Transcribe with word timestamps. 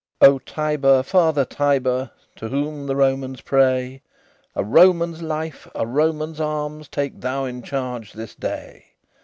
LVIX 0.19 0.27
"Oh, 0.29 0.39
Tiber! 0.39 1.03
Father 1.03 1.45
Tiber! 1.45 2.09
To 2.37 2.47
whom 2.47 2.87
the 2.87 2.95
Romans 2.95 3.41
pray, 3.41 4.01
A 4.55 4.63
Roman's 4.63 5.21
life, 5.21 5.67
a 5.75 5.85
Roman's 5.85 6.39
arms, 6.41 6.87
Take 6.87 7.21
thou 7.21 7.45
in 7.45 7.61
charge 7.61 8.13
this 8.13 8.33
day!" 8.33 8.85